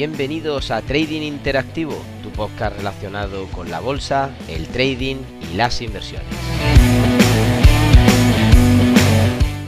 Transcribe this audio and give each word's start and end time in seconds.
Bienvenidos 0.00 0.70
a 0.70 0.80
Trading 0.80 1.20
Interactivo, 1.20 1.94
tu 2.22 2.30
podcast 2.30 2.74
relacionado 2.74 3.44
con 3.48 3.70
la 3.70 3.80
bolsa, 3.80 4.34
el 4.48 4.66
trading 4.66 5.16
y 5.42 5.56
las 5.56 5.82
inversiones. 5.82 6.26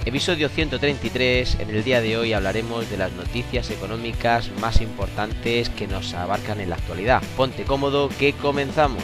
Episodio 0.06 0.48
133, 0.48 1.58
en 1.60 1.68
el 1.68 1.84
día 1.84 2.00
de 2.00 2.16
hoy 2.16 2.32
hablaremos 2.32 2.88
de 2.88 2.96
las 2.96 3.12
noticias 3.12 3.70
económicas 3.70 4.50
más 4.58 4.80
importantes 4.80 5.68
que 5.68 5.86
nos 5.86 6.14
abarcan 6.14 6.62
en 6.62 6.70
la 6.70 6.76
actualidad. 6.76 7.22
Ponte 7.36 7.64
cómodo 7.64 8.08
que 8.08 8.32
comenzamos. 8.32 9.02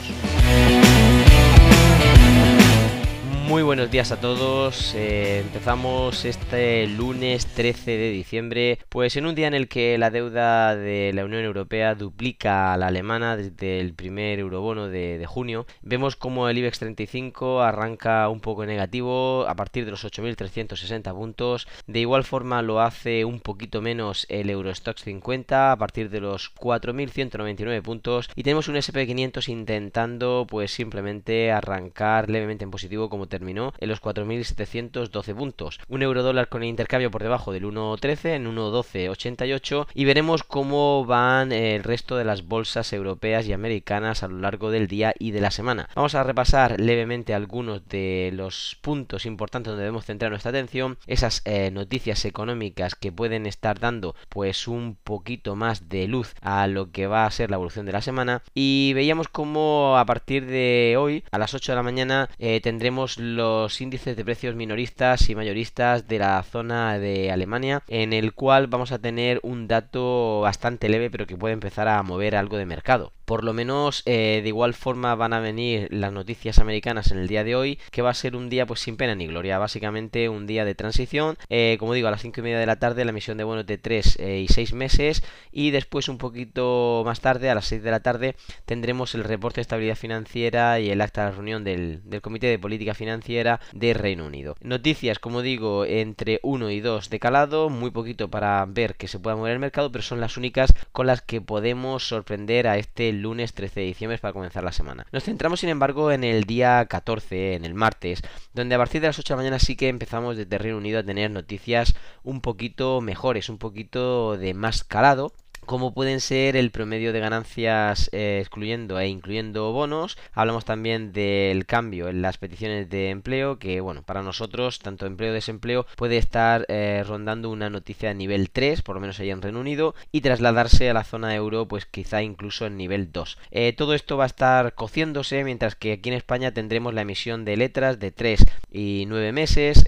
Muy 3.49 3.63
buenos 3.63 3.91
días 3.91 4.13
a 4.13 4.21
todos. 4.21 4.95
Eh, 4.95 5.39
empezamos 5.39 6.27
este 6.27 6.87
lunes 6.87 7.47
13 7.47 7.93
de 7.93 8.11
diciembre, 8.11 8.79
pues 8.91 9.17
en 9.17 9.25
un 9.25 9.35
día 9.35 9.47
en 9.47 9.55
el 9.55 9.69
que 9.69 9.97
la 9.97 10.11
deuda 10.11 10.77
de 10.77 11.13
la 11.15 11.25
Unión 11.25 11.43
Europea 11.45 11.95
duplica 11.95 12.75
a 12.75 12.77
la 12.77 12.89
alemana 12.89 13.39
desde 13.39 13.81
el 13.81 13.95
primer 13.95 14.39
eurobono 14.39 14.89
de, 14.89 15.25
junio. 15.27 15.67
Vemos 15.81 16.15
como 16.15 16.51
el 16.51 16.59
IBEX 16.59 16.81
35 16.81 17.63
arranca 17.63 18.29
un 18.29 18.41
poco 18.41 18.67
negativo 18.67 19.47
a 19.49 19.55
partir 19.55 19.87
de 19.87 19.93
los 19.93 20.05
8.360 20.05 21.11
puntos. 21.15 21.67
De 21.87 22.01
igual 22.01 22.25
forma 22.25 22.61
lo 22.61 22.83
hace 22.83 23.25
un 23.25 23.41
poquito 23.41 23.81
menos 23.81 24.27
el 24.29 24.51
Eurostox 24.51 25.05
50 25.05 25.73
a 25.73 25.77
partir 25.79 26.11
de 26.11 26.21
los 26.21 26.55
4.199 26.55 27.81
puntos. 27.81 28.29
Y 28.35 28.43
tenemos 28.43 28.69
un 28.69 28.75
SP500 28.77 29.49
intentando 29.49 30.47
pues 30.47 30.71
simplemente 30.71 31.51
arrancar 31.51 32.29
levemente 32.29 32.65
en 32.65 32.71
positivo 32.71 33.09
como 33.09 33.27
terminó 33.39 33.73
en 33.79 33.89
los 33.89 34.03
4.712 34.03 35.35
puntos. 35.35 35.81
Un 35.89 36.03
euro 36.03 36.25
dólar 36.25 36.49
con 36.49 36.63
el 36.63 36.69
intercambio 36.69 37.11
por 37.11 37.23
debajo 37.23 37.53
del 37.53 37.65
1.13 37.65 38.35
en 38.35 38.47
1.1288 38.53 39.87
y 39.95 40.05
veremos 40.05 40.43
cómo 40.43 41.05
van 41.05 41.53
el 41.53 41.85
resto 41.85 42.17
de 42.17 42.25
las 42.25 42.47
bolsas 42.47 42.93
europeas 42.93 43.47
y 43.47 43.53
americanas 43.53 44.23
a 44.23 44.29
lo 44.29 44.39
largo 44.39 44.73
del 44.73 44.89
día 44.89 45.15
y 45.19 45.31
de 45.31 45.41
la 45.41 45.53
semana. 45.53 45.89
Vamos 45.95 46.17
a 46.17 46.25
repasar 46.25 46.81
levemente 46.81 47.33
algunos 47.33 47.89
de 47.89 48.31
los 48.35 48.77
puntos 48.81 49.25
importantes 49.25 49.71
donde 49.71 49.85
debemos 49.85 50.05
centrar 50.05 50.31
nuestra 50.31 50.51
atención, 50.51 50.99
esas 51.07 51.43
eh, 51.45 51.71
noticias 51.71 52.25
económicas 52.25 52.97
que 52.97 53.13
pueden 53.13 53.47
estar 53.47 53.79
dando 53.79 54.17
pues 54.29 54.67
un 54.67 54.97
poquito 54.97 55.55
más 55.55 55.89
de 55.89 56.09
luz 56.09 56.35
a 56.41 56.67
lo 56.67 56.91
que 56.91 57.07
va 57.07 57.25
a 57.25 57.31
ser 57.31 57.51
la 57.51 57.57
evolución 57.57 57.87
de 57.87 57.93
la 57.93 58.03
semana 58.03 58.43
y 58.53 58.93
veíamos 58.95 59.29
cómo 59.29 59.97
a 59.97 60.05
partir 60.05 60.47
de 60.47 60.97
hoy 60.99 61.23
a 61.31 61.39
las 61.39 61.55
8 61.55 61.73
de 61.73 61.77
la 61.77 61.83
mañana 61.83 62.29
eh, 62.39 62.61
tendremos 62.61 63.19
los 63.37 63.81
índices 63.81 64.17
de 64.17 64.25
precios 64.25 64.55
minoristas 64.55 65.29
y 65.29 65.35
mayoristas 65.35 66.09
de 66.09 66.19
la 66.19 66.43
zona 66.43 66.99
de 66.99 67.31
Alemania, 67.31 67.83
en 67.89 68.13
el 68.13 68.33
cual 68.35 68.67
vamos 68.67 68.93
a 68.93 68.99
tener 68.99 69.41
un 69.43 69.69
dato 69.69 70.41
bastante 70.41 70.89
leve, 70.89 71.11
pero 71.11 71.27
que 71.27 71.37
puede 71.37 71.55
empezar 71.55 71.89
a 71.89 72.03
mover 72.03 72.37
algo 72.37 72.57
de 72.57 72.67
mercado. 72.67 73.13
Por 73.29 73.45
lo 73.45 73.53
menos 73.53 74.03
eh, 74.07 74.41
de 74.43 74.49
igual 74.49 74.73
forma 74.73 75.15
van 75.15 75.35
a 75.35 75.41
venir 75.41 75.89
las 75.91 76.15
noticias 76.15 76.59
americanas 76.61 77.13
en 77.13 77.19
el 77.19 77.29
día 77.29 77.45
de 77.45 77.57
hoy, 77.57 77.79
que 77.91 78.01
va 78.01 78.09
a 78.09 78.15
ser 78.15 78.35
un 78.35 78.49
día 78.49 78.65
pues 78.65 78.81
sin 78.81 78.97
pena 78.97 79.15
ni 79.15 79.27
gloria, 79.27 79.59
básicamente 79.59 80.31
un 80.31 80.47
día 80.47 80.65
de 80.65 80.75
transición, 80.75 81.37
eh, 81.51 81.77
como 81.79 81.93
digo, 81.93 82.09
a 82.09 82.11
las 82.11 82.23
5 82.23 82.41
y 82.41 82.43
media 82.43 82.59
de 82.59 82.65
la 82.65 82.79
tarde 82.79 83.05
la 83.05 83.11
emisión 83.11 83.37
de 83.37 83.45
bonos 83.45 83.67
de 83.67 83.77
3 83.77 84.17
eh, 84.19 84.39
y 84.39 84.49
6 84.49 84.73
meses 84.73 85.23
y 85.53 85.73
después 85.73 86.09
un 86.09 86.17
poquito 86.17 87.03
más 87.05 87.21
tarde, 87.21 87.51
a 87.51 87.55
las 87.55 87.67
6 87.67 87.83
de 87.83 87.91
la 87.91 88.01
tarde, 88.01 88.35
tendremos 88.65 89.15
el 89.15 89.25
reporte 89.25 89.57
de 89.57 89.63
estabilidad 89.63 89.97
financiera 89.97 90.81
y 90.81 90.89
el 90.89 91.03
acta 91.03 91.27
de 91.27 91.33
reunión 91.33 91.65
del, 91.65 92.01
del 92.09 92.23
Comité 92.23 92.47
de 92.47 92.59
Política 92.59 92.95
Financiera 92.95 93.61
de 93.75 93.93
Reino 93.93 94.25
Unido. 94.25 94.55
Noticias, 94.63 95.19
como 95.19 95.43
digo, 95.43 95.85
entre 95.85 96.41
1 96.43 96.71
y 96.71 96.81
2 96.81 97.11
de 97.11 97.21
calado, 97.21 97.69
muy 97.69 97.91
poquito 97.91 98.31
para 98.31 98.65
ver 98.67 98.95
que 98.95 99.07
se 99.07 99.19
pueda 99.19 99.37
mover 99.37 99.53
el 99.53 99.59
mercado, 99.59 99.93
pero 99.93 100.01
son 100.01 100.19
las 100.19 100.39
únicas 100.39 100.73
con 100.93 101.07
las 101.07 101.21
que 101.21 101.43
podemos 101.43 102.09
sorprender 102.09 102.67
a 102.67 102.79
este 102.79 103.18
lunes 103.23 103.55
13 103.55 103.81
de 103.81 103.87
diciembre 103.87 104.19
para 104.19 104.33
comenzar 104.33 104.65
la 104.65 104.73
semana. 104.73 105.07
Nos 105.13 105.25
centramos 105.25 105.61
sin 105.61 105.69
embargo 105.69 106.13
en 106.13 106.25
el 106.25 106.45
día 106.45 106.85
14, 106.87 107.55
en 107.55 107.65
el 107.65 107.75
martes, 107.75 108.23
donde 108.55 108.75
a 108.75 108.79
partir 108.79 109.01
de 109.01 109.09
las 109.09 109.19
8 109.19 109.35
de 109.35 109.37
la 109.37 109.43
mañana 109.43 109.59
sí 109.59 109.77
que 109.77 109.89
empezamos 109.89 110.37
desde 110.37 110.59
Reino 110.59 110.79
Unido 110.79 111.01
a 111.01 111.05
tener 111.05 111.31
noticias 111.31 111.95
un 112.23 112.41
poquito 112.41 113.01
mejores, 113.01 113.49
un 113.49 113.59
poquito 113.59 114.37
de 114.37 114.55
más 114.55 114.85
calado 114.85 115.33
como 115.67 115.93
pueden 115.93 116.21
ser 116.21 116.57
el 116.57 116.71
promedio 116.71 117.13
de 117.13 117.21
ganancias 117.21 118.09
eh, 118.13 118.39
excluyendo 118.41 118.99
e 118.99 119.09
incluyendo 119.09 119.73
bonos. 119.73 120.17
Hablamos 120.33 120.65
también 120.65 121.13
del 121.13 121.67
cambio 121.67 122.09
en 122.09 122.23
las 122.23 122.39
peticiones 122.39 122.89
de 122.89 123.11
empleo, 123.11 123.59
que 123.59 123.81
bueno, 123.81 124.03
para 124.03 124.23
nosotros, 124.23 124.79
tanto 124.79 125.07
empleo 125.07 125.33
desempleo, 125.33 125.87
puede 125.97 126.17
estar 126.17 126.65
eh, 126.69 127.05
rondando 127.07 127.51
una 127.51 127.71
noticia 127.71 128.11
a 128.11 128.15
nivel 128.15 128.51
3, 128.51 128.83
por 128.83 128.95
lo 128.95 129.01
menos 129.01 129.21
ahí 129.21 129.31
en 129.31 129.43
Reino 129.43 129.61
Unido, 129.61 129.95
y 130.13 130.21
trasladarse 130.21 130.89
a 130.89 130.95
la 130.95 131.05
zona 131.05 131.35
euro, 131.35 131.67
pues 131.69 131.87
quizá 131.87 132.23
incluso 132.23 132.67
en 132.67 132.77
nivel 132.77 133.13
2. 133.13 133.39
Eh, 133.51 133.75
todo 133.77 133.95
esto 133.95 134.17
va 134.17 134.25
a 134.25 134.29
estar 134.29 134.75
cociéndose, 134.75 135.45
mientras 135.45 135.75
que 135.75 135.93
aquí 135.93 136.09
en 136.09 136.15
España 136.15 136.53
tendremos 136.53 136.95
la 136.95 137.03
emisión 137.03 137.45
de 137.45 137.57
letras 137.57 137.99
de 137.99 138.11
3 138.11 138.45
y 138.71 139.05
9 139.07 139.33
meses, 139.33 139.85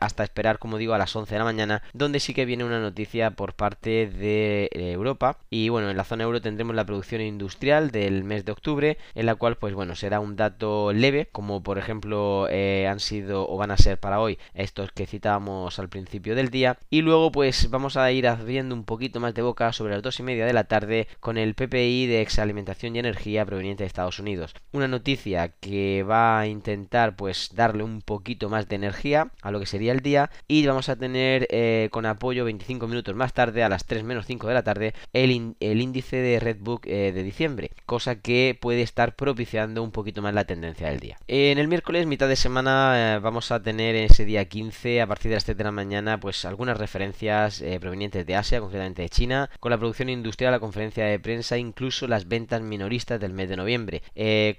hasta 0.00 0.24
esperar, 0.24 0.58
como 0.58 0.78
digo, 0.78 0.94
a 0.94 0.98
las 0.98 1.14
11 1.14 1.34
de 1.34 1.38
la 1.38 1.44
mañana, 1.44 1.82
donde 1.92 2.20
sí 2.20 2.34
que 2.34 2.44
viene 2.44 2.64
una 2.64 2.80
noticia 2.80 3.32
por 3.32 3.54
parte 3.54 4.06
de 4.06 4.68
Europa 4.72 5.09
y 5.50 5.68
bueno, 5.68 5.90
en 5.90 5.96
la 5.96 6.04
zona 6.04 6.24
euro 6.24 6.40
tendremos 6.40 6.74
la 6.74 6.84
producción 6.84 7.20
industrial 7.20 7.90
del 7.90 8.24
mes 8.24 8.44
de 8.44 8.52
octubre, 8.52 8.98
en 9.14 9.26
la 9.26 9.34
cual 9.34 9.56
pues 9.56 9.74
bueno, 9.74 9.94
será 9.96 10.20
un 10.20 10.36
dato 10.36 10.92
leve, 10.92 11.28
como 11.32 11.62
por 11.62 11.78
ejemplo 11.78 12.46
eh, 12.50 12.86
han 12.88 13.00
sido 13.00 13.48
o 13.48 13.56
van 13.56 13.70
a 13.70 13.76
ser 13.76 13.98
para 13.98 14.20
hoy 14.20 14.38
estos 14.54 14.92
que 14.92 15.06
citábamos 15.06 15.78
al 15.78 15.88
principio 15.88 16.34
del 16.34 16.50
día. 16.50 16.78
Y 16.90 17.02
luego 17.02 17.32
pues 17.32 17.70
vamos 17.70 17.96
a 17.96 18.10
ir 18.12 18.28
abriendo 18.28 18.74
un 18.74 18.84
poquito 18.84 19.20
más 19.20 19.34
de 19.34 19.42
boca 19.42 19.72
sobre 19.72 19.94
las 19.94 20.02
dos 20.02 20.20
y 20.20 20.22
media 20.22 20.46
de 20.46 20.52
la 20.52 20.64
tarde 20.64 21.08
con 21.20 21.38
el 21.38 21.54
PPI 21.54 22.06
de 22.06 22.20
exalimentación 22.20 22.96
y 22.96 23.00
energía 23.00 23.44
proveniente 23.44 23.84
de 23.84 23.88
Estados 23.88 24.18
Unidos. 24.18 24.54
Una 24.72 24.88
noticia 24.88 25.48
que 25.60 26.02
va 26.02 26.40
a 26.40 26.46
intentar 26.46 27.16
pues 27.16 27.50
darle 27.54 27.82
un 27.82 28.02
poquito 28.02 28.48
más 28.48 28.68
de 28.68 28.76
energía 28.76 29.30
a 29.42 29.50
lo 29.50 29.60
que 29.60 29.66
sería 29.66 29.92
el 29.92 30.00
día 30.00 30.30
y 30.48 30.66
vamos 30.66 30.88
a 30.88 30.96
tener 30.96 31.46
eh, 31.50 31.88
con 31.90 32.06
apoyo 32.06 32.44
25 32.44 32.86
minutos 32.86 33.14
más 33.14 33.32
tarde 33.32 33.62
a 33.62 33.68
las 33.68 33.84
3 33.84 34.04
menos 34.04 34.26
5 34.26 34.48
de 34.48 34.54
la 34.54 34.62
tarde 34.62 34.94
el, 35.12 35.30
índice 35.30 36.16
de 36.16 36.40
Redbook 36.40 36.86
eh, 36.86 37.12
de 37.12 37.22
diciembre, 37.22 37.70
cosa 37.86 38.16
que 38.16 38.58
puede 38.60 38.82
estar 38.82 39.16
propiciando 39.16 39.82
un 39.82 39.90
poquito 39.90 40.22
más 40.22 40.34
la 40.34 40.44
tendencia 40.44 40.88
del 40.88 41.00
día. 41.00 41.18
En 41.28 41.58
el 41.58 41.68
miércoles, 41.68 42.06
mitad 42.06 42.28
de 42.28 42.36
semana, 42.36 43.16
eh, 43.16 43.18
vamos 43.18 43.50
a 43.50 43.62
tener 43.62 43.94
ese 43.96 44.24
día 44.24 44.44
15, 44.44 45.00
a 45.00 45.06
partir 45.06 45.30
de 45.30 45.36
las 45.36 45.44
7 45.44 45.58
de 45.58 45.64
la 45.64 45.72
mañana, 45.72 46.20
pues 46.20 46.44
algunas 46.44 46.78
referencias 46.78 47.60
eh, 47.60 47.78
provenientes 47.80 48.26
de 48.26 48.36
Asia, 48.36 48.60
concretamente 48.60 49.02
de 49.02 49.08
China, 49.08 49.50
con 49.60 49.70
la 49.70 49.78
producción 49.78 50.08
industrial, 50.08 50.52
la 50.52 50.60
conferencia 50.60 51.04
de 51.04 51.18
prensa, 51.18 51.58
incluso 51.58 52.06
las 52.06 52.28
ventas 52.28 52.62
minoristas 52.62 53.20
del 53.20 53.32
mes 53.32 53.48
de 53.48 53.56
noviembre. 53.56 54.02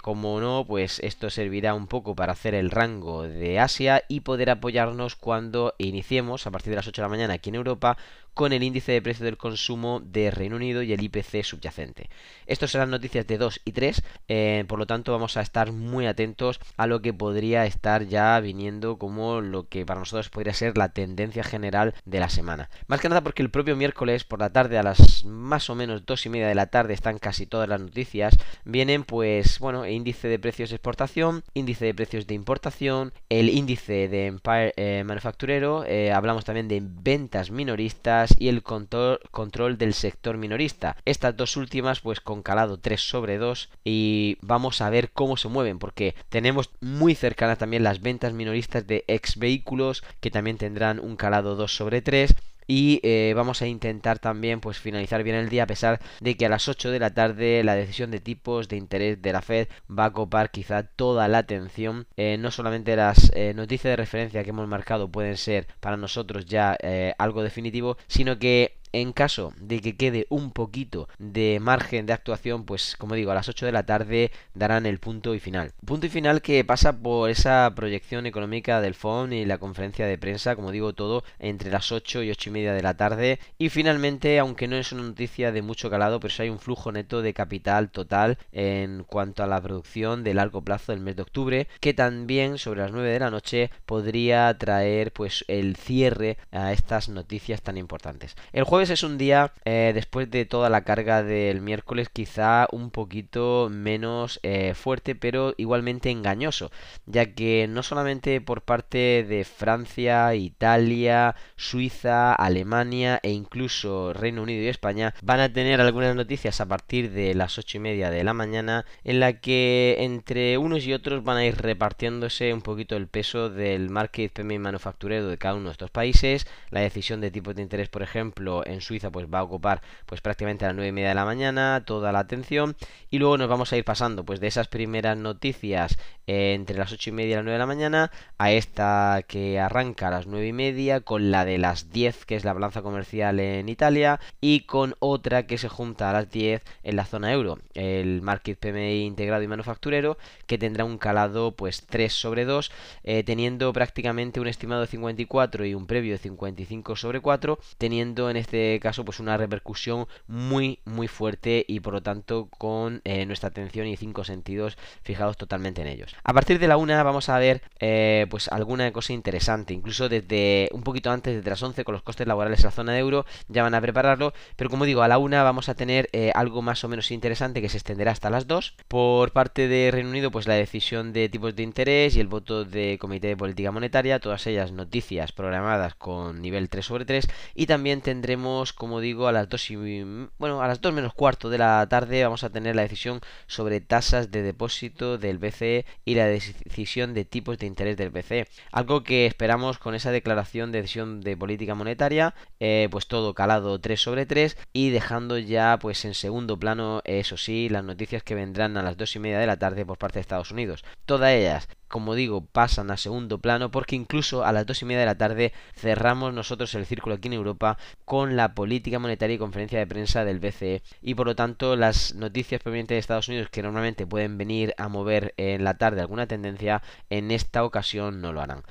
como 0.00 0.40
no, 0.40 0.64
pues 0.66 1.00
esto 1.00 1.30
servirá 1.30 1.74
un 1.74 1.86
poco 1.86 2.14
para 2.14 2.32
hacer 2.32 2.54
el 2.54 2.70
rango 2.70 3.22
de 3.22 3.58
Asia 3.58 4.02
y 4.08 4.20
poder 4.20 4.50
apoyarnos 4.50 5.16
cuando 5.16 5.74
iniciemos 5.78 6.46
a 6.46 6.50
partir 6.50 6.70
de 6.70 6.76
las 6.76 6.86
8 6.86 7.02
de 7.02 7.04
la 7.04 7.08
mañana 7.08 7.34
aquí 7.34 7.50
en 7.50 7.56
Europa 7.56 7.96
con 8.34 8.52
el 8.52 8.62
índice 8.62 8.92
de 8.92 9.02
precio 9.02 9.24
del 9.24 9.36
consumo 9.36 10.00
de 10.00 10.30
Reino 10.30 10.56
Unido 10.56 10.82
y 10.82 10.92
el 10.92 11.02
IPC 11.02 11.42
subyacente. 11.42 12.08
Estas 12.46 12.70
serán 12.70 12.90
noticias 12.90 13.26
de 13.26 13.38
2 13.38 13.60
y 13.64 13.72
3, 13.72 14.02
eh, 14.28 14.64
por 14.68 14.78
lo 14.78 14.86
tanto 14.86 15.12
vamos 15.12 15.36
a 15.36 15.40
estar 15.40 15.72
muy 15.72 16.06
atentos 16.06 16.60
a 16.76 16.86
lo 16.86 17.02
que 17.02 17.12
podría 17.12 17.66
estar 17.66 18.06
ya 18.06 18.38
viniendo 18.40 18.98
como 18.98 19.40
lo 19.40 19.68
que 19.68 19.84
para 19.84 20.00
nosotros 20.00 20.30
podría 20.30 20.54
ser 20.54 20.76
la 20.78 20.90
tendencia 20.90 21.44
general 21.44 21.94
de 22.04 22.20
la 22.20 22.28
semana. 22.28 22.70
Más 22.86 23.00
que 23.00 23.08
nada 23.08 23.22
porque 23.22 23.42
el 23.42 23.50
propio 23.50 23.76
miércoles 23.76 24.24
por 24.24 24.40
la 24.40 24.50
tarde 24.50 24.78
a 24.78 24.82
las 24.82 25.24
más 25.24 25.70
o 25.70 25.74
menos 25.74 26.06
2 26.06 26.26
y 26.26 26.28
media 26.28 26.48
de 26.48 26.54
la 26.54 26.66
tarde 26.66 26.94
están 26.94 27.18
casi 27.18 27.46
todas 27.46 27.68
las 27.68 27.80
noticias, 27.80 28.36
vienen 28.64 29.04
pues 29.04 29.58
bueno, 29.58 29.86
índice 29.86 30.28
de 30.28 30.38
precios 30.38 30.70
de 30.70 30.76
exportación, 30.76 31.42
índice 31.54 31.86
de 31.86 31.94
precios 31.94 32.26
de 32.26 32.34
importación, 32.34 33.12
el 33.28 33.48
índice 33.50 34.08
de 34.08 34.26
Empire 34.26 34.72
eh, 34.76 35.02
manufacturero, 35.04 35.84
eh, 35.84 36.12
hablamos 36.12 36.44
también 36.44 36.68
de 36.68 36.80
ventas 36.82 37.50
minoristas, 37.50 38.21
y 38.38 38.48
el 38.48 38.62
control, 38.62 39.78
del 39.78 39.94
sector 39.94 40.36
minorista. 40.36 40.96
Estas 41.04 41.36
dos 41.36 41.56
últimas 41.56 42.00
pues 42.00 42.20
con 42.20 42.42
calado 42.42 42.78
3 42.78 43.00
sobre 43.00 43.38
2 43.38 43.70
y 43.84 44.38
vamos 44.40 44.80
a 44.80 44.90
ver 44.90 45.10
cómo 45.10 45.36
se 45.36 45.48
mueven 45.48 45.78
porque 45.78 46.14
tenemos 46.28 46.70
muy 46.80 47.14
cercanas 47.14 47.58
también 47.58 47.82
las 47.82 48.00
ventas 48.00 48.32
minoristas 48.32 48.86
de 48.86 49.04
ex 49.08 49.36
vehículos 49.36 50.04
que 50.20 50.30
también 50.30 50.58
tendrán 50.58 51.00
un 51.00 51.16
calado 51.16 51.56
2 51.56 51.74
sobre 51.74 52.02
3 52.02 52.34
y 52.66 53.00
eh, 53.02 53.32
vamos 53.36 53.62
a 53.62 53.66
intentar 53.66 54.18
también 54.18 54.60
pues 54.60 54.78
finalizar 54.78 55.22
bien 55.22 55.36
el 55.36 55.48
día 55.48 55.64
a 55.64 55.66
pesar 55.66 56.00
de 56.20 56.36
que 56.36 56.46
a 56.46 56.48
las 56.48 56.68
8 56.68 56.90
de 56.90 56.98
la 56.98 57.14
tarde 57.14 57.64
la 57.64 57.74
decisión 57.74 58.10
de 58.10 58.20
tipos 58.20 58.68
de 58.68 58.76
interés 58.76 59.20
de 59.22 59.32
la 59.32 59.42
Fed 59.42 59.68
va 59.90 60.06
a 60.06 60.12
copar 60.12 60.50
quizá 60.50 60.82
toda 60.84 61.28
la 61.28 61.38
atención. 61.38 62.06
Eh, 62.16 62.36
no 62.38 62.50
solamente 62.50 62.96
las 62.96 63.30
eh, 63.34 63.52
noticias 63.54 63.92
de 63.92 63.96
referencia 63.96 64.44
que 64.44 64.50
hemos 64.50 64.68
marcado 64.68 65.10
pueden 65.10 65.36
ser 65.36 65.66
para 65.80 65.96
nosotros 65.96 66.46
ya 66.46 66.76
algo 67.18 67.42
definitivo 67.42 67.96
sino 68.06 68.38
que 68.38 68.76
En 68.92 69.12
caso 69.12 69.54
de 69.58 69.80
que 69.80 69.96
quede 69.96 70.26
un 70.28 70.52
poquito 70.52 71.08
de 71.18 71.58
margen 71.60 72.04
de 72.04 72.12
actuación, 72.12 72.64
pues 72.64 72.94
como 72.96 73.14
digo, 73.14 73.30
a 73.30 73.34
las 73.34 73.48
8 73.48 73.64
de 73.64 73.72
la 73.72 73.86
tarde 73.86 74.30
darán 74.54 74.84
el 74.84 74.98
punto 74.98 75.34
y 75.34 75.40
final. 75.40 75.72
Punto 75.84 76.06
y 76.06 76.10
final 76.10 76.42
que 76.42 76.62
pasa 76.64 76.98
por 76.98 77.30
esa 77.30 77.72
proyección 77.74 78.26
económica 78.26 78.80
del 78.82 78.94
FON 78.94 79.32
y 79.32 79.46
la 79.46 79.58
conferencia 79.58 80.06
de 80.06 80.18
prensa, 80.18 80.56
como 80.56 80.72
digo, 80.72 80.92
todo 80.92 81.24
entre 81.38 81.70
las 81.70 81.90
8 81.90 82.22
y 82.22 82.30
8 82.30 82.50
y 82.50 82.52
media 82.52 82.74
de 82.74 82.82
la 82.82 82.96
tarde. 82.96 83.38
Y 83.56 83.70
finalmente, 83.70 84.38
aunque 84.38 84.68
no 84.68 84.76
es 84.76 84.92
una 84.92 85.04
noticia 85.04 85.52
de 85.52 85.62
mucho 85.62 85.88
calado, 85.88 86.20
pero 86.20 86.34
hay 86.38 86.50
un 86.50 86.58
flujo 86.58 86.92
neto 86.92 87.22
de 87.22 87.32
capital 87.32 87.90
total 87.90 88.38
en 88.52 89.04
cuanto 89.04 89.42
a 89.42 89.46
la 89.46 89.60
producción 89.60 90.22
de 90.22 90.34
largo 90.34 90.62
plazo 90.62 90.92
del 90.92 91.00
mes 91.00 91.16
de 91.16 91.22
octubre, 91.22 91.68
que 91.80 91.94
también 91.94 92.58
sobre 92.58 92.82
las 92.82 92.92
9 92.92 93.10
de 93.10 93.20
la 93.20 93.30
noche 93.30 93.70
podría 93.86 94.56
traer 94.58 95.12
pues 95.12 95.44
el 95.48 95.76
cierre 95.76 96.36
a 96.50 96.72
estas 96.72 97.08
noticias 97.08 97.62
tan 97.62 97.78
importantes. 97.78 98.36
El 98.52 98.64
jueves 98.64 98.81
es 98.90 99.02
un 99.02 99.18
día, 99.18 99.52
eh, 99.64 99.92
después 99.94 100.30
de 100.30 100.44
toda 100.44 100.68
la 100.68 100.82
carga 100.82 101.22
del 101.22 101.60
miércoles, 101.60 102.08
quizá 102.08 102.66
un 102.72 102.90
poquito 102.90 103.68
menos 103.70 104.40
eh, 104.42 104.74
fuerte, 104.74 105.14
pero 105.14 105.54
igualmente 105.56 106.10
engañoso, 106.10 106.70
ya 107.06 107.34
que 107.34 107.66
no 107.68 107.82
solamente 107.82 108.40
por 108.40 108.62
parte 108.62 109.24
de 109.28 109.44
Francia, 109.44 110.34
Italia, 110.34 111.34
Suiza, 111.56 112.34
Alemania 112.34 113.20
e 113.22 113.30
incluso 113.30 114.12
Reino 114.12 114.42
Unido 114.42 114.62
y 114.62 114.68
España 114.68 115.14
van 115.22 115.40
a 115.40 115.52
tener 115.52 115.80
algunas 115.80 116.16
noticias 116.16 116.60
a 116.60 116.66
partir 116.66 117.10
de 117.10 117.34
las 117.34 117.58
ocho 117.58 117.78
y 117.78 117.80
media 117.80 118.10
de 118.10 118.24
la 118.24 118.34
mañana 118.34 118.84
en 119.04 119.20
la 119.20 119.40
que 119.40 119.96
entre 120.00 120.58
unos 120.58 120.86
y 120.86 120.92
otros 120.92 121.24
van 121.24 121.36
a 121.36 121.46
ir 121.46 121.56
repartiéndose 121.56 122.52
un 122.52 122.62
poquito 122.62 122.96
el 122.96 123.06
peso 123.06 123.50
del 123.50 123.90
market 123.90 124.32
PMI 124.32 124.58
manufacturero 124.58 125.28
de 125.28 125.38
cada 125.38 125.54
uno 125.54 125.66
de 125.66 125.72
estos 125.72 125.90
países, 125.90 126.46
la 126.70 126.80
decisión 126.80 127.20
de 127.20 127.30
tipos 127.30 127.54
de 127.54 127.62
interés 127.62 127.88
por 127.88 128.02
ejemplo 128.02 128.64
en 128.72 128.80
Suiza 128.80 129.10
pues 129.10 129.26
va 129.26 129.40
a 129.40 129.44
ocupar 129.44 129.82
pues 130.06 130.20
prácticamente 130.20 130.64
a 130.64 130.68
las 130.68 130.76
nueve 130.76 130.88
y 130.88 130.92
media 130.92 131.10
de 131.10 131.14
la 131.14 131.24
mañana 131.24 131.82
toda 131.84 132.12
la 132.12 132.20
atención. 132.20 132.76
Y 133.10 133.18
luego 133.18 133.38
nos 133.38 133.48
vamos 133.48 133.72
a 133.72 133.76
ir 133.76 133.84
pasando 133.84 134.24
pues 134.24 134.40
de 134.40 134.48
esas 134.48 134.68
primeras 134.68 135.16
noticias 135.16 135.98
eh, 136.26 136.54
entre 136.54 136.78
las 136.78 136.92
ocho 136.92 137.10
y 137.10 137.12
media 137.12 137.32
y 137.32 137.34
las 137.34 137.44
nueve 137.44 137.54
de 137.54 137.58
la 137.58 137.66
mañana 137.66 138.10
a 138.38 138.52
esta 138.52 139.22
que 139.26 139.58
arranca 139.58 140.08
a 140.08 140.10
las 140.10 140.26
nueve 140.26 140.46
y 140.46 140.52
media 140.52 141.00
con 141.00 141.30
la 141.32 141.44
de 141.44 141.58
las 141.58 141.90
10 141.90 142.24
que 142.26 142.36
es 142.36 142.44
la 142.44 142.52
balanza 142.52 142.82
comercial 142.82 143.40
en 143.40 143.68
Italia 143.68 144.20
y 144.40 144.60
con 144.60 144.94
otra 145.00 145.46
que 145.46 145.58
se 145.58 145.68
junta 145.68 146.10
a 146.10 146.12
las 146.12 146.30
10 146.30 146.62
en 146.84 146.96
la 146.96 147.06
zona 147.06 147.32
euro 147.32 147.58
el 147.74 148.22
market 148.22 148.58
PMI 148.58 149.04
integrado 149.04 149.42
y 149.42 149.48
manufacturero 149.48 150.16
que 150.46 150.58
tendrá 150.58 150.84
un 150.84 150.98
calado 150.98 151.52
pues 151.56 151.86
3 151.86 152.12
sobre 152.12 152.44
2 152.44 152.70
eh, 153.02 153.24
teniendo 153.24 153.72
prácticamente 153.72 154.40
un 154.40 154.46
estimado 154.46 154.82
de 154.82 154.86
54 154.86 155.66
y 155.66 155.74
un 155.74 155.86
previo 155.86 156.12
de 156.12 156.18
55 156.18 156.96
sobre 156.96 157.20
4 157.20 157.58
teniendo 157.78 158.30
en 158.30 158.36
este 158.36 158.61
caso 158.82 159.04
pues 159.04 159.20
una 159.20 159.36
repercusión 159.36 160.06
muy 160.26 160.80
muy 160.84 161.08
fuerte 161.08 161.64
y 161.66 161.80
por 161.80 161.94
lo 161.94 162.02
tanto 162.02 162.48
con 162.58 163.00
eh, 163.04 163.26
nuestra 163.26 163.48
atención 163.48 163.86
y 163.86 163.96
cinco 163.96 164.24
sentidos 164.24 164.76
fijados 165.02 165.36
totalmente 165.36 165.80
en 165.82 165.88
ellos. 165.88 166.14
A 166.24 166.32
partir 166.32 166.58
de 166.58 166.68
la 166.68 166.76
una 166.76 167.02
vamos 167.02 167.28
a 167.28 167.38
ver 167.38 167.62
eh, 167.80 168.26
pues 168.30 168.48
alguna 168.48 168.92
cosa 168.92 169.12
interesante, 169.12 169.74
incluso 169.74 170.08
desde 170.08 170.68
un 170.72 170.82
poquito 170.82 171.10
antes, 171.10 171.36
desde 171.36 171.50
las 171.50 171.62
11 171.62 171.84
con 171.84 171.92
los 171.92 172.02
costes 172.02 172.26
laborales 172.26 172.60
en 172.60 172.66
la 172.66 172.70
zona 172.70 172.92
de 172.92 172.98
euro, 172.98 173.26
ya 173.48 173.62
van 173.62 173.74
a 173.74 173.80
prepararlo, 173.80 174.32
pero 174.56 174.70
como 174.70 174.84
digo, 174.84 175.02
a 175.02 175.08
la 175.08 175.18
una 175.18 175.42
vamos 175.42 175.68
a 175.68 175.74
tener 175.74 176.08
eh, 176.12 176.32
algo 176.34 176.62
más 176.62 176.84
o 176.84 176.88
menos 176.88 177.10
interesante 177.10 177.60
que 177.60 177.68
se 177.68 177.78
extenderá 177.78 178.12
hasta 178.12 178.30
las 178.30 178.46
2. 178.46 178.76
Por 178.88 179.32
parte 179.32 179.68
de 179.68 179.90
Reino 179.90 180.10
Unido, 180.10 180.30
pues 180.30 180.46
la 180.46 180.54
decisión 180.54 181.12
de 181.12 181.28
tipos 181.28 181.54
de 181.54 181.62
interés 181.62 182.16
y 182.16 182.20
el 182.20 182.28
voto 182.28 182.64
de 182.64 182.98
Comité 182.98 183.28
de 183.28 183.36
Política 183.36 183.72
Monetaria, 183.72 184.20
todas 184.20 184.46
ellas 184.46 184.72
noticias 184.72 185.32
programadas 185.32 185.94
con 185.94 186.40
nivel 186.40 186.68
3 186.68 186.84
sobre 186.84 187.04
3 187.04 187.26
y 187.54 187.66
también 187.66 188.00
tendremos, 188.00 188.51
como 188.72 189.00
digo, 189.00 189.28
a 189.28 189.32
las 189.32 189.48
2 189.48 189.70
y 189.70 190.02
bueno, 190.38 190.62
a 190.62 190.68
las 190.68 190.80
2 190.80 190.92
menos 190.92 191.14
cuarto 191.14 191.50
de 191.50 191.58
la 191.58 191.86
tarde 191.88 192.22
vamos 192.22 192.44
a 192.44 192.50
tener 192.50 192.76
la 192.76 192.82
decisión 192.82 193.20
sobre 193.46 193.80
tasas 193.80 194.30
de 194.30 194.42
depósito 194.42 195.18
del 195.18 195.38
BCE 195.38 195.86
y 196.04 196.14
la 196.14 196.26
decisión 196.26 197.14
de 197.14 197.24
tipos 197.24 197.58
de 197.58 197.66
interés 197.66 197.96
del 197.96 198.10
BCE. 198.10 198.46
Algo 198.70 199.02
que 199.02 199.26
esperamos 199.26 199.78
con 199.78 199.94
esa 199.94 200.10
declaración 200.10 200.70
de 200.72 200.82
decisión 200.82 201.20
de 201.20 201.36
política 201.36 201.74
monetaria, 201.74 202.34
eh, 202.60 202.88
pues 202.90 203.06
todo 203.06 203.34
calado 203.34 203.80
3 203.80 204.00
sobre 204.00 204.26
3 204.26 204.56
y 204.72 204.90
dejando 204.90 205.38
ya 205.38 205.78
pues 205.80 206.04
en 206.04 206.14
segundo 206.14 206.58
plano, 206.58 207.00
eso 207.04 207.36
sí, 207.36 207.68
las 207.68 207.84
noticias 207.84 208.22
que 208.22 208.34
vendrán 208.34 208.76
a 208.76 208.82
las 208.82 208.96
2 208.96 209.16
y 209.16 209.18
media 209.18 209.38
de 209.38 209.46
la 209.46 209.58
tarde 209.58 209.86
por 209.86 209.98
parte 209.98 210.18
de 210.18 210.22
Estados 210.22 210.50
Unidos. 210.50 210.84
Todas 211.06 211.32
ellas 211.32 211.68
como 211.92 212.14
digo, 212.14 212.40
pasan 212.40 212.90
a 212.90 212.96
segundo 212.96 213.38
plano 213.38 213.70
porque 213.70 213.94
incluso 213.94 214.46
a 214.46 214.52
las 214.52 214.64
dos 214.64 214.80
y 214.80 214.86
media 214.86 215.00
de 215.00 215.06
la 215.06 215.18
tarde 215.18 215.52
cerramos 215.76 216.32
nosotros 216.32 216.74
el 216.74 216.86
círculo 216.86 217.16
aquí 217.16 217.28
en 217.28 217.34
Europa 217.34 217.76
con 218.06 218.31
la 218.36 218.54
política 218.54 218.98
monetaria 218.98 219.36
y 219.36 219.38
conferencia 219.38 219.78
de 219.78 219.86
prensa 219.86 220.24
del 220.24 220.40
BCE 220.40 220.82
y 221.00 221.14
por 221.14 221.26
lo 221.26 221.36
tanto 221.36 221.76
las 221.76 222.14
noticias 222.14 222.62
provenientes 222.62 222.94
de 222.94 222.98
Estados 222.98 223.28
Unidos 223.28 223.48
que 223.50 223.62
normalmente 223.62 224.06
pueden 224.06 224.38
venir 224.38 224.74
a 224.78 224.88
mover 224.88 225.34
en 225.36 225.64
la 225.64 225.78
tarde 225.78 226.00
alguna 226.00 226.26
tendencia 226.26 226.82
en 227.10 227.30
esta 227.30 227.64
ocasión 227.64 228.20
no 228.20 228.32
lo 228.32 228.40
harán. 228.40 228.62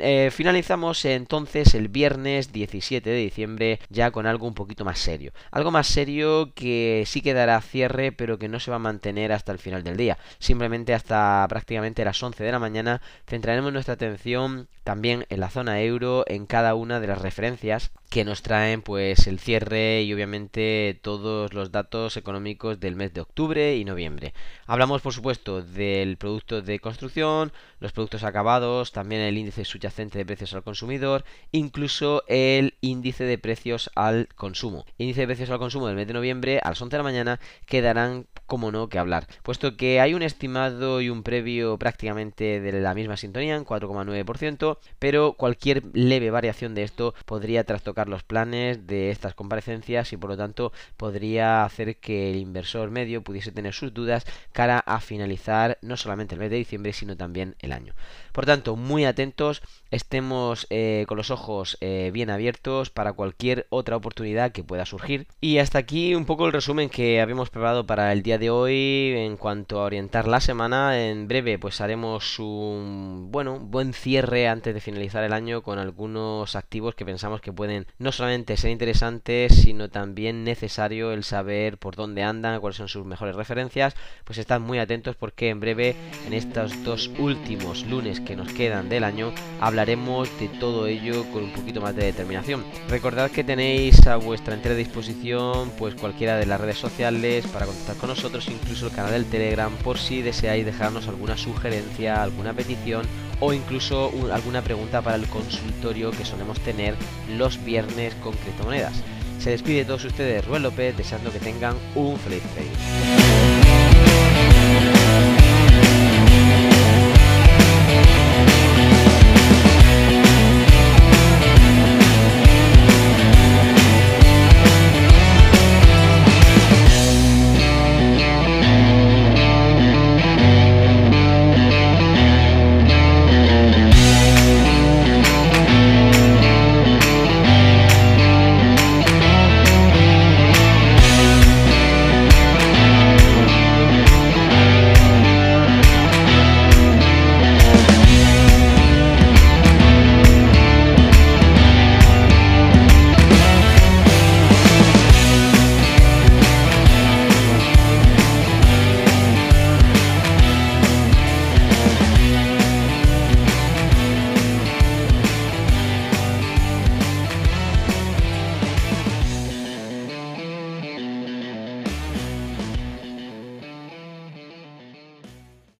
Eh, 0.00 0.30
finalizamos 0.32 1.04
entonces 1.04 1.74
el 1.74 1.88
viernes 1.88 2.52
17 2.52 3.08
de 3.08 3.16
diciembre 3.16 3.80
ya 3.88 4.10
con 4.10 4.26
algo 4.26 4.46
un 4.46 4.54
poquito 4.54 4.84
más 4.84 4.98
serio. 4.98 5.32
Algo 5.50 5.70
más 5.70 5.86
serio 5.86 6.52
que 6.54 7.04
sí 7.06 7.20
quedará 7.20 7.60
cierre 7.60 8.12
pero 8.12 8.38
que 8.38 8.48
no 8.48 8.60
se 8.60 8.70
va 8.70 8.76
a 8.76 8.80
mantener 8.80 9.32
hasta 9.32 9.52
el 9.52 9.58
final 9.58 9.82
del 9.82 9.96
día. 9.96 10.18
Simplemente 10.38 10.94
hasta 10.94 11.46
prácticamente 11.48 12.04
las 12.04 12.22
11 12.22 12.42
de 12.44 12.52
la 12.52 12.58
mañana 12.58 13.00
centraremos 13.26 13.72
nuestra 13.72 13.94
atención 13.94 14.68
también 14.88 15.26
en 15.28 15.40
la 15.40 15.50
zona 15.50 15.82
euro, 15.82 16.24
en 16.28 16.46
cada 16.46 16.74
una 16.74 16.98
de 16.98 17.06
las 17.06 17.20
referencias 17.20 17.90
que 18.08 18.24
nos 18.24 18.40
traen 18.40 18.80
pues 18.80 19.26
el 19.26 19.38
cierre 19.38 20.00
y 20.00 20.14
obviamente 20.14 20.98
todos 21.02 21.52
los 21.52 21.70
datos 21.70 22.16
económicos 22.16 22.80
del 22.80 22.96
mes 22.96 23.12
de 23.12 23.20
octubre 23.20 23.76
y 23.76 23.84
noviembre. 23.84 24.32
Hablamos 24.66 25.02
por 25.02 25.12
supuesto 25.12 25.60
del 25.60 26.16
producto 26.16 26.62
de 26.62 26.80
construcción, 26.80 27.52
los 27.80 27.92
productos 27.92 28.24
acabados, 28.24 28.92
también 28.92 29.20
el 29.20 29.36
índice 29.36 29.66
subyacente 29.66 30.16
de 30.16 30.24
precios 30.24 30.54
al 30.54 30.62
consumidor, 30.62 31.22
incluso 31.52 32.24
el 32.26 32.72
índice 32.80 33.24
de 33.24 33.36
precios 33.36 33.90
al 33.94 34.28
consumo. 34.36 34.86
Índice 34.96 35.20
de 35.20 35.26
precios 35.26 35.50
al 35.50 35.58
consumo 35.58 35.88
del 35.88 35.96
mes 35.96 36.06
de 36.06 36.14
noviembre 36.14 36.60
a 36.62 36.70
las 36.70 36.80
11 36.80 36.92
de 36.92 36.98
la 36.98 37.02
mañana 37.02 37.40
quedarán 37.66 38.26
como 38.48 38.72
no 38.72 38.88
que 38.88 38.98
hablar, 38.98 39.28
puesto 39.44 39.76
que 39.76 40.00
hay 40.00 40.14
un 40.14 40.22
estimado 40.22 41.00
y 41.00 41.10
un 41.10 41.22
previo 41.22 41.78
prácticamente 41.78 42.60
de 42.60 42.72
la 42.72 42.94
misma 42.94 43.16
sintonía 43.16 43.54
en 43.54 43.64
4,9%, 43.64 44.78
pero 44.98 45.34
cualquier 45.34 45.84
leve 45.92 46.30
variación 46.30 46.74
de 46.74 46.82
esto 46.82 47.14
podría 47.26 47.62
trastocar 47.62 48.08
los 48.08 48.24
planes 48.24 48.86
de 48.88 49.10
estas 49.10 49.34
comparecencias 49.34 50.12
y 50.12 50.16
por 50.16 50.30
lo 50.30 50.36
tanto 50.36 50.72
podría 50.96 51.64
hacer 51.64 51.98
que 51.98 52.30
el 52.30 52.36
inversor 52.36 52.90
medio 52.90 53.22
pudiese 53.22 53.52
tener 53.52 53.74
sus 53.74 53.92
dudas 53.94 54.24
cara 54.52 54.78
a 54.78 55.00
finalizar 55.00 55.78
no 55.82 55.96
solamente 55.96 56.34
el 56.34 56.40
mes 56.40 56.50
de 56.50 56.56
diciembre, 56.56 56.92
sino 56.92 57.16
también 57.16 57.54
el 57.60 57.72
año. 57.72 57.94
Por 58.32 58.46
tanto, 58.46 58.76
muy 58.76 59.04
atentos, 59.04 59.62
estemos 59.90 60.66
eh, 60.70 61.04
con 61.08 61.16
los 61.16 61.30
ojos 61.30 61.76
eh, 61.80 62.10
bien 62.12 62.30
abiertos 62.30 62.90
para 62.90 63.12
cualquier 63.12 63.66
otra 63.68 63.96
oportunidad 63.96 64.52
que 64.52 64.64
pueda 64.64 64.86
surgir. 64.86 65.26
Y 65.40 65.58
hasta 65.58 65.78
aquí 65.78 66.14
un 66.14 66.24
poco 66.24 66.46
el 66.46 66.52
resumen 66.52 66.88
que 66.88 67.20
habíamos 67.20 67.50
preparado 67.50 67.86
para 67.86 68.12
el 68.12 68.22
día 68.22 68.37
de 68.38 68.50
hoy 68.50 69.14
en 69.16 69.36
cuanto 69.36 69.80
a 69.80 69.84
orientar 69.84 70.28
la 70.28 70.40
semana. 70.40 70.98
En 70.98 71.26
breve 71.26 71.58
pues 71.58 71.80
haremos 71.80 72.38
un 72.38 73.28
bueno, 73.30 73.58
buen 73.58 73.92
cierre 73.92 74.48
antes 74.48 74.72
de 74.72 74.80
finalizar 74.80 75.24
el 75.24 75.32
año 75.32 75.62
con 75.62 75.78
algunos 75.78 76.54
activos 76.54 76.94
que 76.94 77.04
pensamos 77.04 77.40
que 77.40 77.52
pueden 77.52 77.86
no 77.98 78.12
solamente 78.12 78.56
ser 78.56 78.70
interesantes, 78.70 79.54
sino 79.54 79.88
también 79.88 80.44
necesario 80.44 81.12
el 81.12 81.24
saber 81.24 81.78
por 81.78 81.96
dónde 81.96 82.22
andan, 82.22 82.60
cuáles 82.60 82.76
son 82.76 82.88
sus 82.88 83.04
mejores 83.04 83.34
referencias. 83.34 83.96
Pues 84.24 84.38
están 84.38 84.62
muy 84.62 84.78
atentos 84.78 85.16
porque 85.16 85.48
en 85.48 85.60
breve 85.60 85.96
en 86.26 86.32
estos 86.32 86.84
dos 86.84 87.10
últimos 87.18 87.84
lunes 87.86 88.20
que 88.20 88.36
nos 88.36 88.52
quedan 88.52 88.88
del 88.88 89.04
año 89.04 89.32
hablaremos 89.60 90.28
de 90.38 90.48
todo 90.48 90.86
ello 90.86 91.24
con 91.32 91.44
un 91.44 91.52
poquito 91.52 91.80
más 91.80 91.96
de 91.96 92.04
determinación. 92.04 92.64
Recordad 92.88 93.30
que 93.32 93.42
tenéis 93.42 94.06
a 94.06 94.16
vuestra 94.16 94.54
entera 94.54 94.76
disposición 94.76 95.70
pues 95.78 95.96
cualquiera 95.96 96.36
de 96.36 96.46
las 96.46 96.60
redes 96.60 96.78
sociales 96.78 97.44
para 97.48 97.66
contactar 97.66 97.96
con 97.96 98.08
nosotros 98.10 98.27
incluso 98.48 98.86
el 98.86 98.92
canal 98.92 99.12
del 99.12 99.24
Telegram 99.24 99.72
por 99.82 99.98
si 99.98 100.20
deseáis 100.20 100.64
dejarnos 100.64 101.08
alguna 101.08 101.36
sugerencia, 101.36 102.22
alguna 102.22 102.52
petición 102.52 103.06
o 103.40 103.52
incluso 103.52 104.12
alguna 104.32 104.62
pregunta 104.62 105.00
para 105.00 105.16
el 105.16 105.26
consultorio 105.28 106.10
que 106.10 106.24
solemos 106.24 106.60
tener 106.60 106.94
los 107.36 107.64
viernes 107.64 108.14
con 108.16 108.34
criptomonedas. 108.34 109.02
Se 109.38 109.50
despide 109.50 109.78
de 109.78 109.84
todos 109.86 110.04
ustedes 110.04 110.44
Rubén 110.44 110.62
López 110.62 110.96
deseando 110.96 111.32
que 111.32 111.38
tengan 111.38 111.76
un 111.94 112.18
feliz 112.18 112.42
día. 112.54 113.37